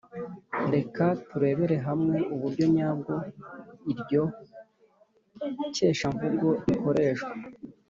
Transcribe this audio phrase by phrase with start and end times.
[0.73, 3.13] Reka turebere hamwe uburyo nyabwo
[3.91, 4.23] iryo
[5.75, 7.31] keshamvugo rikoreshwa.